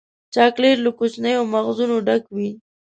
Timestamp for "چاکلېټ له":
0.33-0.91